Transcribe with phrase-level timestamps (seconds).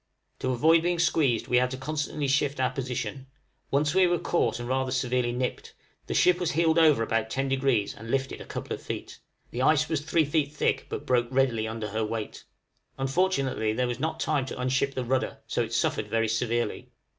[0.39, 3.27] To avoid being squeezed we had constantly to shift our position;
[3.69, 5.75] once we were caught and rather severely nipped;
[6.07, 9.19] the ship was heeled over about ten degrees and lifted a couple of feet:
[9.51, 12.45] the ice was three feet thick, but broke readily under her weight.
[12.97, 16.89] Unfortunately there was not time to unship the rudder, so it suffered very severely.